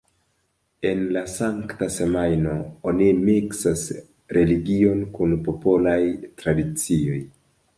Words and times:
En 0.91 1.01
la 1.17 1.21
Sankta 1.33 1.89
Semajno 1.95 2.55
oni 2.91 3.09
miksas 3.27 3.83
religion 4.39 5.05
kun 5.19 5.37
popolaj 5.51 5.99
tradicioj. 6.43 7.21